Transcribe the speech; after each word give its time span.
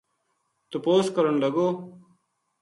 تپوس 0.69 1.05
کرن 1.15 1.35
لگو 1.43 1.67